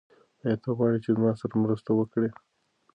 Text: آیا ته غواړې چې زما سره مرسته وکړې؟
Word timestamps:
آیا 0.43 0.55
ته 0.63 0.69
غواړې 0.77 0.99
چې 1.03 1.09
زما 1.15 1.31
سره 1.41 1.55
مرسته 1.63 1.89
وکړې؟ 1.93 2.29